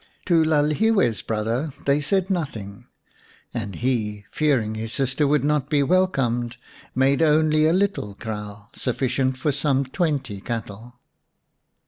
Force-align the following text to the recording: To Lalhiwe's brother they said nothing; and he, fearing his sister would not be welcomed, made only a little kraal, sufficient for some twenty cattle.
To 0.25 0.43
Lalhiwe's 0.43 1.21
brother 1.21 1.73
they 1.85 2.01
said 2.01 2.31
nothing; 2.31 2.87
and 3.53 3.75
he, 3.75 4.25
fearing 4.31 4.73
his 4.73 4.91
sister 4.91 5.27
would 5.27 5.43
not 5.43 5.69
be 5.69 5.83
welcomed, 5.83 6.57
made 6.95 7.21
only 7.21 7.67
a 7.67 7.71
little 7.73 8.15
kraal, 8.15 8.71
sufficient 8.73 9.37
for 9.37 9.51
some 9.51 9.85
twenty 9.85 10.41
cattle. 10.41 10.99